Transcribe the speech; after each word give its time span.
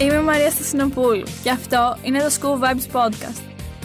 Είμαι 0.00 0.14
η 0.14 0.20
Μαρία 0.20 0.50
Στασινοπούλου 0.50 1.22
και 1.42 1.50
αυτό 1.50 1.96
είναι 2.02 2.18
το 2.18 2.30
School 2.40 2.64
Vibes 2.64 2.96
Podcast. 2.96 3.40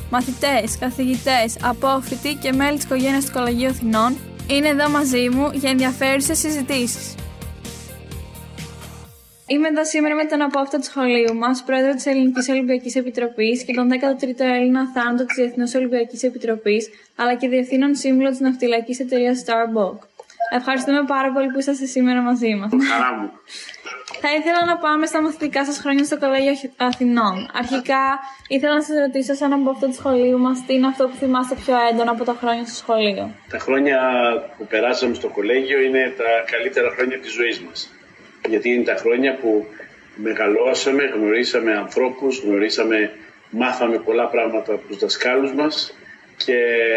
Μαθητές, 0.09 0.77
καθηγητές, 0.79 1.57
απόφοιτοι 1.63 2.35
και 2.35 2.51
μέλη 2.51 2.75
της 2.75 2.83
οικογένειας 2.83 3.25
του 3.25 3.31
Κολεγίου 3.31 3.67
Αθηνών 3.67 4.17
είναι 4.47 4.67
εδώ 4.67 4.89
μαζί 4.89 5.29
μου 5.29 5.49
για 5.53 5.69
ενδιαφέρουσες 5.69 6.37
συζητήσεις. 6.37 7.15
Είμαι 9.47 9.67
εδώ 9.67 9.85
σήμερα 9.85 10.15
με 10.15 10.25
τον 10.25 10.41
απόφυτο 10.41 10.77
του 10.77 10.83
σχολείου 10.83 11.35
μας, 11.35 11.63
πρόεδρο 11.63 11.93
της 11.93 12.05
Ελληνικής 12.05 12.49
Ολυμπιακής 12.49 12.95
Επιτροπής 12.95 13.63
και 13.63 13.73
τον 13.73 13.89
13ο 13.91 14.39
Έλληνα 14.39 14.91
θάνατο 14.93 15.25
της 15.25 15.35
Διεθνούς 15.35 15.73
Ολυμπιακής 15.73 16.23
Επιτροπής, 16.23 16.89
αλλά 17.15 17.35
και 17.35 17.47
διευθύνων 17.47 17.95
σύμβουλο 17.95 18.29
της 18.29 18.39
ναυτιλιακής 18.39 18.99
εταιρείας 18.99 19.43
Starbuck. 19.45 19.97
Ευχαριστούμε 20.49 21.03
πάρα 21.07 21.31
πολύ 21.31 21.47
που 21.51 21.59
είσαστε 21.59 21.85
σήμερα 21.85 22.21
μαζί 22.21 22.55
μας. 22.55 22.69
Χαρά 22.91 23.13
μου. 23.17 23.31
Θα 24.23 24.33
ήθελα 24.33 24.65
να 24.65 24.77
πάμε 24.77 25.05
στα 25.05 25.21
μαθητικά 25.21 25.65
σας 25.65 25.77
χρόνια 25.77 26.03
στο 26.03 26.17
Κολέγιο 26.19 26.53
Αθηνών. 26.77 27.49
Αρχικά, 27.53 28.03
ήθελα 28.47 28.73
να 28.73 28.81
σας 28.81 28.97
ρωτήσω, 29.05 29.33
σαν 29.33 29.53
από 29.53 29.69
αυτό 29.69 29.85
του 29.87 29.93
σχολείου 29.93 30.39
μας, 30.39 30.65
τι 30.65 30.73
είναι 30.73 30.87
αυτό 30.87 31.07
που 31.07 31.15
θυμάστε 31.15 31.55
πιο 31.65 31.75
έντονα 31.89 32.11
από 32.11 32.23
τα 32.23 32.35
χρόνια 32.39 32.65
στο 32.65 32.75
σχολείο; 32.75 33.35
Τα 33.49 33.59
χρόνια 33.59 33.99
που 34.57 34.65
περάσαμε 34.67 35.13
στο 35.13 35.27
κολέγιο 35.27 35.79
είναι 35.81 36.13
τα 36.17 36.51
καλύτερα 36.51 36.89
χρόνια 36.95 37.19
της 37.19 37.31
ζωής 37.31 37.59
μας. 37.61 37.91
Γιατί 38.49 38.69
είναι 38.69 38.83
τα 38.83 38.95
χρόνια 38.95 39.35
που 39.35 39.65
μεγαλώσαμε, 40.15 41.03
γνωρίσαμε 41.03 41.71
ανθρώπους, 41.75 42.39
γνωρίσαμε, 42.39 43.11
μάθαμε 43.49 43.97
πολλά 43.97 44.27
πράγματα 44.27 44.73
από 44.73 44.87
τους 44.87 44.97
δασκάλους 44.97 45.53
μας 45.53 45.93
και 46.37 46.55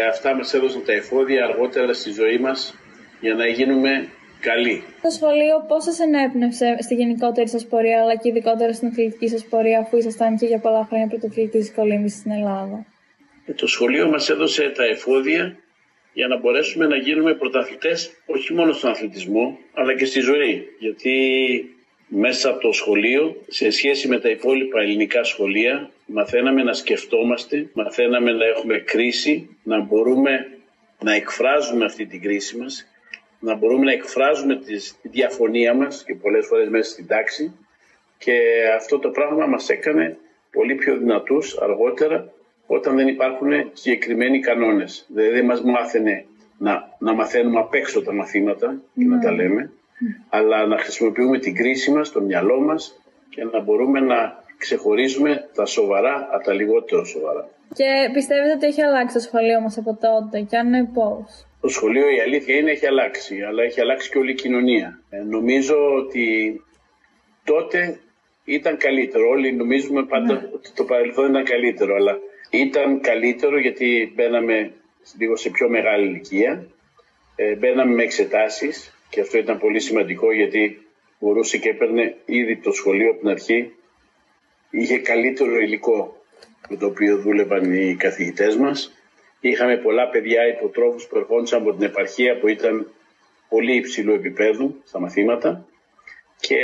αυτά 0.09 0.35
μας 0.35 0.53
έδωσαν 0.53 0.85
τα 0.85 0.93
εφόδια 0.93 1.43
αργότερα 1.43 1.93
στη 1.93 2.11
ζωή 2.11 2.37
μας 2.37 2.75
για 3.21 3.33
να 3.33 3.47
γίνουμε 3.47 4.07
καλοί. 4.39 4.83
Το 5.01 5.09
σχολείο 5.09 5.65
πώς 5.67 5.83
σα 5.83 6.03
ενέπνευσε 6.03 6.77
στη 6.79 6.95
γενικότερη 6.95 7.49
σας 7.49 7.65
πορεία, 7.65 8.01
αλλά 8.01 8.15
και 8.15 8.29
ειδικότερα 8.29 8.73
στην 8.73 8.87
αθλητική 8.87 9.27
σας 9.27 9.45
πορεία, 9.45 9.79
αφού 9.79 9.97
ήσασταν 9.97 10.37
και 10.37 10.45
για 10.45 10.59
πολλά 10.59 10.85
χρόνια 10.89 11.07
πρωτοκλητή 11.07 11.71
κολύμβησης 11.75 12.19
στην 12.19 12.31
Ελλάδα; 12.31 12.85
Ε, 13.45 13.53
Το 13.53 13.67
σχολείο 13.67 14.09
μας 14.09 14.29
έδωσε 14.29 14.69
τα 14.69 14.83
εφόδια 14.83 15.57
για 16.13 16.27
να 16.27 16.37
μπορέσουμε 16.39 16.85
να 16.87 16.95
γίνουμε 16.95 17.33
πρωταθλητές 17.33 18.11
όχι 18.25 18.53
μόνο 18.53 18.73
στον 18.73 18.89
αθλητισμό 18.89 19.57
αλλά 19.73 19.95
και 19.95 20.05
στη 20.05 20.19
ζωή. 20.19 20.67
Γιατί 20.79 21.15
μέσα 22.07 22.49
από 22.49 22.59
το 22.59 22.71
σχολείο, 22.71 23.35
σε 23.47 23.69
σχέση 23.69 24.07
με 24.07 24.19
τα 24.19 24.29
υπόλοιπα 24.29 24.81
ελληνικά 24.81 25.23
σχολεία, 25.23 25.89
μαθαίναμε 26.05 26.63
να 26.63 26.73
σκεφτόμαστε, 26.73 27.69
μαθαίναμε 27.73 28.31
να 28.31 28.45
έχουμε 28.45 28.77
κρίση, 28.77 29.57
να 29.63 29.79
μπορούμε 29.79 30.47
να 30.99 31.13
εκφράζουμε 31.13 31.85
αυτή 31.85 32.05
την 32.05 32.21
κρίση 32.21 32.57
μας, 32.57 32.87
να 33.39 33.55
μπορούμε 33.55 33.85
να 33.85 33.91
εκφράζουμε 33.91 34.55
τις- 34.55 34.95
τη 35.01 35.07
διαφωνία 35.07 35.73
μας 35.73 36.03
και 36.03 36.15
πολλές 36.15 36.45
φορές 36.45 36.69
μέσα 36.69 36.89
στην 36.91 37.07
τάξη 37.07 37.51
και 38.17 38.33
αυτό 38.75 38.99
το 38.99 39.09
πράγμα 39.09 39.45
μας 39.45 39.69
έκανε 39.69 40.17
πολύ 40.51 40.75
πιο 40.75 40.97
δυνατούς 40.97 41.57
αργότερα 41.57 42.29
όταν 42.67 42.95
δεν 42.95 43.07
υπάρχουν 43.07 43.51
συγκεκριμένοι 43.73 44.39
κανόνες. 44.39 45.05
Δηλαδή 45.07 45.29
δεν 45.29 45.45
μας 45.45 45.61
μάθαινε 45.61 46.25
να, 46.57 46.95
να 46.99 47.13
μαθαίνουμε 47.13 47.59
απ' 47.59 47.73
έξω 47.73 48.01
τα 48.01 48.13
μαθήματα 48.13 48.81
και 48.95 49.03
να 49.05 49.19
τα 49.19 49.31
λέμε, 49.31 49.71
αλλά 50.29 50.65
να 50.65 50.77
χρησιμοποιούμε 50.77 51.39
την 51.39 51.55
κρίση 51.55 51.91
μας, 51.91 52.11
το 52.11 52.21
μυαλό 52.21 52.59
μας 52.61 53.01
και 53.29 53.43
να 53.43 53.59
μπορούμε 53.61 53.99
να 53.99 54.43
ξεχωρίζουμε 54.57 55.49
τα 55.55 55.65
σοβαρά 55.65 56.27
από 56.31 56.43
τα 56.43 56.53
λιγότερο 56.53 57.05
σοβαρά. 57.05 57.47
Και 57.73 58.09
πιστεύετε 58.13 58.51
ότι 58.53 58.65
έχει 58.65 58.81
αλλάξει 58.81 59.15
το 59.15 59.21
σχολείο 59.21 59.61
μας 59.61 59.77
από 59.77 59.97
τότε, 60.01 60.39
και 60.41 60.57
αν 60.57 60.69
ναι, 60.69 60.83
πώς; 60.85 61.47
Το 61.65 61.71
σχολείο 61.71 62.09
η 62.09 62.19
αλήθεια 62.19 62.55
είναι 62.55 62.71
έχει 62.71 62.85
αλλάξει, 62.85 63.41
αλλά 63.41 63.63
έχει 63.63 63.81
αλλάξει 63.81 64.09
και 64.09 64.17
όλη 64.17 64.31
η 64.31 64.35
κοινωνία. 64.35 64.99
Ε, 65.09 65.17
νομίζω 65.17 65.93
ότι 65.95 66.61
τότε 67.43 67.99
ήταν 68.43 68.77
καλύτερο. 68.77 69.29
Όλοι 69.29 69.53
νομίζουμε 69.53 70.05
πάντα 70.05 70.49
ότι 70.53 70.71
το 70.71 70.83
παρελθόν 70.83 71.29
ήταν 71.29 71.43
καλύτερο, 71.43 71.95
αλλά 71.95 72.17
ήταν 72.49 73.01
καλύτερο 73.01 73.59
γιατί 73.59 74.11
μπαίναμε 74.15 74.71
λίγο 75.17 75.35
σε 75.35 75.49
πιο 75.49 75.69
μεγάλη 75.69 76.07
ηλικία, 76.07 76.67
ε, 77.35 77.55
μπαίναμε 77.55 77.93
με 77.93 78.03
εξετάσεις 78.03 78.97
και 79.09 79.21
αυτό 79.21 79.37
ήταν 79.37 79.59
πολύ 79.59 79.79
σημαντικό 79.79 80.31
γιατί 80.33 80.87
μπορούσε 81.19 81.57
και 81.57 81.69
έπαιρνε 81.69 82.15
ήδη 82.25 82.57
το 82.57 82.71
σχολείο 82.71 83.09
από 83.09 83.19
την 83.19 83.29
αρχή, 83.29 83.71
είχε 84.69 84.97
καλύτερο 84.97 85.59
υλικό 85.59 86.23
με 86.69 86.77
το 86.77 86.85
οποίο 86.85 87.17
δούλευαν 87.17 87.73
οι 87.73 87.95
καθηγητές 87.95 88.55
μας. 88.55 88.93
Είχαμε 89.49 89.77
πολλά 89.77 90.09
παιδιά 90.09 90.47
υποτρόφους 90.47 91.07
που 91.07 91.17
ερχόντουσαν 91.17 91.61
από 91.61 91.73
την 91.73 91.83
επαρχία 91.83 92.37
που 92.39 92.47
ήταν 92.47 92.91
πολύ 93.49 93.75
υψηλού 93.75 94.13
επίπεδου 94.13 94.81
στα 94.85 94.99
μαθήματα. 94.99 95.65
Και 96.39 96.59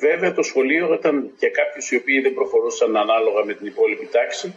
βέβαια 0.00 0.32
το 0.32 0.42
σχολείο 0.42 0.94
ήταν 0.94 1.30
για 1.38 1.48
κάποιους 1.48 1.90
οι 1.90 1.96
οποίοι 1.96 2.20
δεν 2.20 2.34
προχωρούσαν 2.34 2.96
ανάλογα 2.96 3.44
με 3.44 3.54
την 3.54 3.66
υπόλοιπη 3.66 4.08
τάξη, 4.12 4.54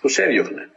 τους 0.00 0.18
έδιωχνε. 0.18 0.70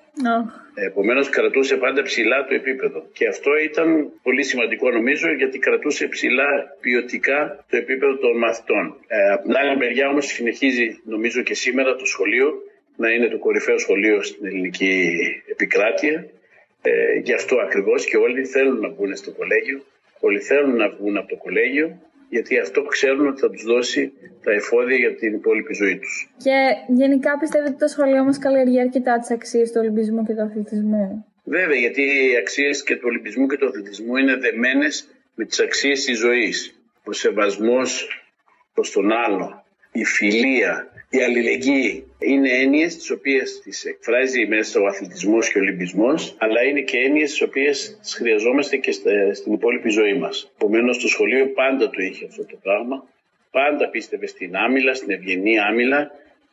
Επομένως, 0.73 1.29
κρατούσε 1.29 1.75
πάντα 1.77 2.01
ψηλά 2.01 2.45
το 2.45 2.53
επίπεδο. 2.53 3.07
Και 3.13 3.27
αυτό 3.27 3.57
ήταν 3.57 4.11
πολύ 4.23 4.43
σημαντικό 4.43 4.91
νομίζω 4.91 5.33
γιατί 5.33 5.59
κρατούσε 5.59 6.07
ψηλά 6.07 6.49
ποιοτικά 6.81 7.65
το 7.69 7.77
επίπεδο 7.77 8.17
των 8.17 8.37
μαθητών. 8.37 8.95
Ε, 9.07 9.31
από 9.31 9.43
την 9.43 9.55
άλλη 9.57 9.77
μεριά 9.77 10.09
όμως 10.09 10.25
συνεχίζει 10.25 11.01
νομίζω 11.05 11.41
και 11.41 11.53
σήμερα 11.53 11.95
το 11.95 12.05
σχολείο 12.05 12.53
να 12.97 13.09
είναι 13.09 13.27
το 13.27 13.37
κορυφαίο 13.39 13.77
σχολείο 13.77 14.23
στην 14.23 14.45
ελληνική 14.45 15.13
επικράτεια. 15.51 16.29
Ε, 16.81 17.19
γι' 17.23 17.33
αυτό 17.33 17.55
ακριβώς 17.57 18.05
και 18.05 18.17
όλοι 18.17 18.45
θέλουν 18.45 18.79
να 18.79 18.89
βγουν 18.89 19.15
στο 19.15 19.31
κολέγιο. 19.31 19.83
Όλοι 20.19 20.39
θέλουν 20.39 20.75
να 20.75 20.89
βγουν 20.89 21.17
από 21.17 21.27
το 21.27 21.35
κολέγιο 21.35 21.99
γιατί 22.29 22.59
αυτό 22.59 22.83
ξέρουν 22.83 23.27
ότι 23.27 23.39
θα 23.39 23.49
τους 23.49 23.63
δώσει 23.63 24.13
τα 24.43 24.51
εφόδια 24.51 24.97
για 24.97 25.15
την 25.15 25.33
υπόλοιπη 25.33 25.73
ζωή 25.73 25.97
τους. 25.97 26.29
Και 26.37 26.75
γενικά 26.87 27.37
πιστεύετε 27.37 27.69
ότι 27.69 27.79
το 27.79 27.87
σχολείο 27.87 28.23
μας 28.23 28.37
καλλιεργεί 28.37 28.79
αρκετά 28.79 29.19
τις 29.19 29.31
αξίες 29.31 29.71
του 29.71 29.77
Ολυμπισμού 29.81 30.25
και 30.25 30.33
του 30.33 30.41
αθλητισμού; 30.41 31.25
Βέβαια, 31.43 31.77
γιατί 31.77 32.01
οι 32.01 32.35
αξίες 32.37 32.83
και 32.83 32.95
του 32.95 33.03
Ολυμπισμού 33.05 33.47
και 33.47 33.57
του 33.57 33.67
αθλητισμού 33.67 34.15
είναι 34.15 34.35
δεμένες 34.35 35.07
με 35.35 35.45
τις 35.45 35.59
αξίες 35.59 36.03
της 36.03 36.17
ζωής. 36.17 36.79
Ο 37.03 37.11
σεβασμός 37.11 38.21
προς 38.73 38.91
τον 38.91 39.11
άλλο, 39.11 39.65
η 39.91 40.03
φιλία, 40.03 40.91
η 41.09 41.21
αλληλεγγύη 41.21 42.11
είναι 42.19 42.49
έννοιες 42.49 42.95
τις 42.97 43.09
οποίες 43.11 43.59
τις 43.63 43.85
εκφράζει 43.85 44.45
μέσα 44.47 44.79
ο 44.81 44.85
αθλητισμός 44.85 45.51
και 45.51 45.57
ο 45.57 45.61
Ολυμπισμός, 45.61 46.35
αλλά 46.37 46.61
είναι 46.63 46.81
και 46.81 46.97
έννοιες 46.97 47.29
τις 47.29 47.41
οποίες 47.41 47.97
τις 48.01 48.13
χρειαζόμαστε 48.13 48.77
και 48.77 48.91
στα- 48.91 49.33
στην 49.33 49.53
υπόλοιπη 49.53 49.89
ζωή 49.89 50.13
μας. 50.13 50.51
Επομένως, 50.55 50.97
το 50.99 51.07
σχολείο 51.07 51.47
πάντα 51.47 51.89
το 51.89 52.01
είχε 52.01 52.25
αυτό 52.25 52.45
το 52.45 52.57
πράγμα. 52.63 53.07
Πάντα 53.51 53.89
πίστευε 53.89 54.27
στην 54.27 54.55
άμυλα, 54.55 54.93
στην 54.93 55.11
ευγενή 55.11 55.59
άμυλα. 55.59 56.11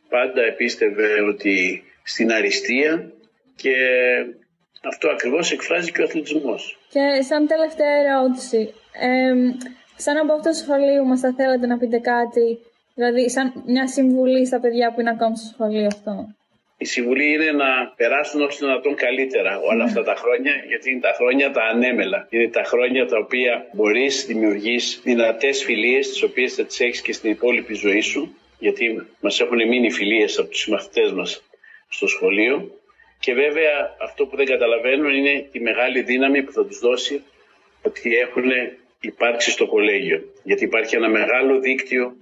Πάντα 0.09 0.41
πίστευε 0.57 1.21
ότι 1.21 1.83
στην 2.03 2.31
αριστεία 2.31 3.11
και 3.55 3.75
αυτό 4.83 5.09
ακριβώς 5.09 5.51
εκφράζει 5.51 5.91
και 5.91 6.01
ο 6.01 6.03
αθλητισμός. 6.03 6.79
Και 6.89 7.21
σαν 7.21 7.47
τελευταία 7.47 7.95
ερώτηση, 8.05 8.73
εμ, 9.01 9.51
σαν 9.95 10.17
από 10.17 10.33
αυτό 10.33 10.49
το 10.49 10.55
σχολείο 10.55 11.03
μας 11.03 11.19
θα 11.19 11.33
θέλατε 11.37 11.65
να 11.67 11.77
πείτε 11.77 11.97
κάτι, 11.99 12.59
δηλαδή 12.95 13.29
σαν 13.29 13.63
μια 13.65 13.87
συμβουλή 13.87 14.45
στα 14.45 14.59
παιδιά 14.59 14.93
που 14.93 14.99
είναι 14.99 15.09
ακόμα 15.09 15.35
στο 15.35 15.47
σχολείο 15.53 15.85
αυτό. 15.85 16.35
Η 16.77 16.85
συμβουλή 16.85 17.33
είναι 17.33 17.51
να 17.51 17.93
περάσουν 17.95 18.41
όσο 18.41 18.59
το 18.59 18.65
δυνατόν 18.65 18.95
καλύτερα 18.95 19.59
όλα 19.59 19.83
αυτά 19.83 20.03
τα 20.03 20.15
χρόνια, 20.15 20.53
γιατί 20.67 20.91
είναι 20.91 20.99
τα 20.99 21.13
χρόνια 21.17 21.51
τα 21.51 21.63
ανέμελα. 21.63 22.27
Είναι 22.29 22.49
τα 22.49 22.63
χρόνια 22.63 23.05
τα 23.05 23.17
οποία 23.17 23.69
μπορείς 23.73 24.25
δημιουργείς 24.25 25.01
δυνατές 25.03 25.63
φιλίες, 25.63 26.07
τις 26.07 26.23
οποίες 26.23 26.53
θα 26.53 26.65
τις 26.65 26.79
έχεις 26.79 27.01
και 27.01 27.13
στην 27.13 27.29
υπόλοιπη 27.31 27.73
ζωή 27.73 28.01
σου, 28.01 28.35
γιατί 28.59 29.07
μας 29.19 29.39
έχουν 29.39 29.67
μείνει 29.67 29.91
φιλίες 29.91 30.39
από 30.39 30.49
τους 30.49 30.59
συμμαθητές 30.59 31.11
μας 31.11 31.43
στο 31.89 32.07
σχολείο. 32.07 32.79
Και 33.19 33.33
βέβαια 33.33 33.95
αυτό 34.01 34.25
που 34.25 34.35
δεν 34.35 34.45
καταλαβαίνουν 34.45 35.13
είναι 35.13 35.47
τη 35.51 35.59
μεγάλη 35.59 36.01
δύναμη 36.01 36.43
που 36.43 36.51
θα 36.51 36.65
τους 36.65 36.79
δώσει 36.79 37.23
ότι 37.81 38.15
έχουν 38.15 38.49
υπάρξει 39.01 39.51
στο 39.51 39.67
κολέγιο. 39.67 40.33
Γιατί 40.43 40.63
υπάρχει 40.63 40.95
ένα 40.95 41.09
μεγάλο 41.09 41.59
δίκτυο 41.59 42.15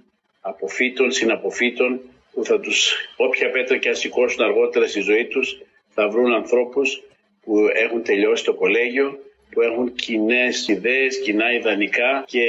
αποφύτων, 0.46 1.10
συναποφύτων 1.12 2.00
που 2.32 2.44
θα 2.44 2.60
τους, 2.60 2.94
όποια 3.16 3.50
πέτρα 3.50 3.76
και 3.76 3.88
αν 3.88 3.94
σηκώσουν 3.94 4.44
αργότερα 4.44 4.86
στη 4.86 5.00
ζωή 5.00 5.26
τους, 5.26 5.60
θα 5.94 6.08
βρουν 6.08 6.32
ανθρώπους 6.32 7.02
που 7.44 7.54
έχουν 7.84 8.02
τελειώσει 8.02 8.44
το 8.44 8.54
κολέγιο, 8.54 9.18
που 9.50 9.60
έχουν 9.60 9.94
κοινές 9.94 10.68
ιδέες, 10.68 11.20
κοινά 11.20 11.52
ιδανικά 11.52 12.24
και 12.26 12.44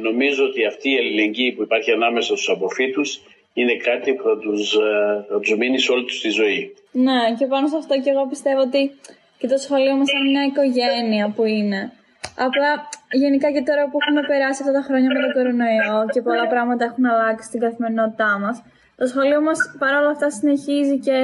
νομίζω 0.00 0.44
ότι 0.44 0.64
αυτή 0.64 0.88
η 0.90 0.96
ελληνική 0.96 1.52
που 1.56 1.62
υπάρχει 1.62 1.90
ανάμεσα 1.90 2.36
στους 2.36 2.48
αποφύτους 2.48 3.20
είναι 3.52 3.76
κάτι 3.76 4.12
που 4.14 4.22
θα 4.22 4.38
τους, 4.38 4.74
ε, 4.74 5.24
θα 5.28 5.40
τους 5.40 5.56
μείνει 5.56 5.78
σε 5.78 5.92
όλη 5.92 6.04
τους 6.04 6.20
τη 6.20 6.28
ζωή. 6.28 6.74
Ναι, 6.92 7.34
και 7.38 7.46
πάνω 7.46 7.68
σε 7.68 7.76
αυτό 7.76 8.00
και 8.00 8.10
εγώ 8.10 8.26
πιστεύω 8.28 8.60
ότι 8.60 8.90
και 9.38 9.46
το 9.46 9.56
σχολείο 9.56 9.94
μας 9.96 10.08
σαν 10.10 10.30
μια 10.30 10.44
οικογένεια 10.50 11.32
που 11.36 11.44
είναι. 11.44 11.92
Απλά 12.36 12.88
γενικά 13.10 13.50
και 13.50 13.62
τώρα 13.62 13.82
που 13.88 13.96
έχουμε 14.00 14.22
περάσει 14.30 14.58
αυτά 14.62 14.72
τα 14.78 14.82
χρόνια 14.86 15.08
με 15.14 15.20
τον 15.24 15.32
κορονοϊό 15.36 15.98
και 16.12 16.20
πολλά 16.22 16.46
πράγματα 16.46 16.84
έχουν 16.84 17.04
αλλάξει 17.06 17.46
στην 17.48 17.60
καθημερινότητά 17.60 18.38
μας, 18.42 18.62
το 18.96 19.06
σχολείο 19.06 19.40
μας 19.40 19.58
παρόλα 19.78 20.10
αυτά 20.10 20.30
συνεχίζει 20.30 20.98
και 20.98 21.16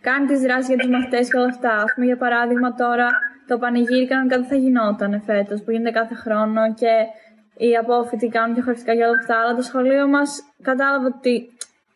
κάνει 0.00 0.26
τις 0.26 0.40
δράσεις 0.40 0.68
για 0.68 0.76
τους 0.76 0.88
μαθητές 0.88 1.30
και 1.30 1.36
όλα 1.36 1.50
αυτά. 1.56 1.72
Ας 1.84 1.90
πούμε, 1.94 2.06
για 2.06 2.16
παράδειγμα 2.16 2.74
τώρα 2.74 3.08
το 3.46 3.58
πανηγύρι 3.58 4.06
κανονικά 4.06 4.36
δεν 4.36 4.46
θα 4.46 4.56
γινόταν 4.56 5.22
φέτος 5.26 5.62
που 5.62 5.70
γίνεται 5.70 5.90
κάθε 5.90 6.14
χρόνο 6.14 6.74
και 6.80 6.92
οι 7.56 7.76
απόφοιτοι 7.76 8.28
κάνουν 8.28 8.54
και 8.54 8.62
χωριστικά 8.62 8.94
και 8.94 9.02
όλα 9.02 9.18
αυτά, 9.20 9.34
αλλά 9.40 9.54
το 9.54 9.62
σχολείο 9.62 10.08
μας 10.08 10.30
κατάλαβε 10.62 11.06
ότι 11.06 11.34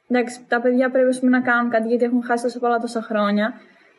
εντάξει, 0.09 0.41
τα 0.49 0.61
παιδιά 0.61 0.91
πρέπει 0.91 1.27
να 1.27 1.41
κάνουν 1.41 1.71
κάτι 1.71 1.88
γιατί 1.88 2.05
έχουν 2.05 2.23
χάσει 2.25 2.43
τόσο 2.43 2.59
πολλά 2.59 2.79
τόσα 2.79 3.03
χρόνια. 3.03 3.53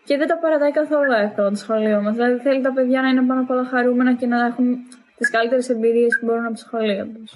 Και 0.05 0.17
δεν 0.17 0.27
τα 0.27 0.37
παρατάει 0.37 0.71
καθόλου 0.71 1.11
εύκολα 1.11 1.49
το 1.49 1.55
σχολείο 1.55 2.01
μας. 2.01 2.13
Δηλαδή 2.13 2.37
θέλει 2.39 2.61
τα 2.61 2.73
παιδιά 2.73 3.01
να 3.01 3.07
είναι 3.07 3.21
πάνω 3.21 3.41
απ' 3.41 3.49
όλα 3.49 3.65
χαρούμενα 3.65 4.13
και 4.13 4.27
να 4.27 4.45
έχουν 4.45 4.77
τις 5.21 5.29
καλύτερες 5.29 5.69
εμπειρίες 5.69 6.17
που 6.19 6.25
μπορούν 6.25 6.45
από 6.45 6.53
το 6.53 6.59
σχολείο 6.59 7.07
τους. 7.15 7.31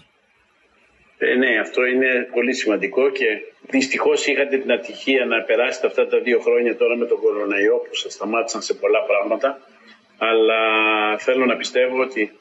Ε, 1.18 1.36
ναι, 1.36 1.60
αυτό 1.60 1.86
είναι 1.86 2.28
πολύ 2.34 2.54
σημαντικό 2.54 3.10
και 3.10 3.26
δυστυχώς 3.70 4.28
είχατε 4.28 4.58
την 4.58 4.72
ατυχία 4.72 5.26
να 5.26 5.42
περάσετε 5.42 5.88
αυτά 5.88 6.08
τα 6.08 6.20
δύο 6.20 6.40
χρόνια 6.40 6.76
τώρα 6.76 6.96
με 6.96 7.06
τον 7.06 7.20
κοροναϊό 7.20 7.76
που 7.76 7.96
σας 7.96 8.14
σταμάτησαν 8.14 8.62
σε 8.62 8.74
πολλά 8.74 9.02
πράγματα. 9.04 9.60
Αλλά 10.18 10.62
θέλω 11.18 11.46
να 11.46 11.56
πιστεύω 11.56 12.02
ότι 12.02 12.32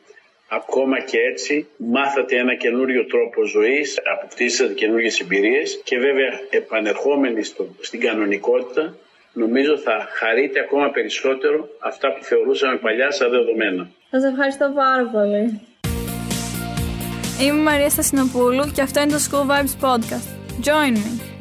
ακόμα 0.48 1.00
και 1.00 1.18
έτσι 1.18 1.68
μάθατε 1.76 2.36
ένα 2.36 2.54
καινούριο 2.54 3.06
τρόπο 3.06 3.44
ζωής, 3.44 4.00
αποκτήσατε 4.14 4.72
καινούριε 4.72 5.10
εμπειρίες 5.20 5.80
και 5.84 5.98
βέβαια 5.98 6.40
επανερχόμενοι 6.50 7.42
στο, 7.42 7.68
στην 7.80 8.00
κανονικότητα 8.00 8.96
νομίζω 9.34 9.78
θα 9.78 10.08
χαρείτε 10.18 10.60
ακόμα 10.60 10.90
περισσότερο 10.90 11.68
αυτά 11.78 12.12
που 12.12 12.24
θεωρούσαμε 12.24 12.76
παλιά 12.76 13.10
σαν 13.10 13.30
δεδομένα. 13.30 13.88
Σας 14.10 14.24
ευχαριστώ 14.24 14.72
πάρα 14.74 15.04
πολύ. 15.04 15.60
Είμαι 17.40 17.60
η 17.60 17.62
Μαρία 17.62 17.90
Στασινοπούλου 17.90 18.70
και 18.74 18.82
αυτό 18.82 19.00
είναι 19.00 19.12
το 19.12 19.20
School 19.30 19.46
Vibes 19.50 19.76
Podcast. 19.84 20.28
Join 20.66 20.94
me! 20.96 21.33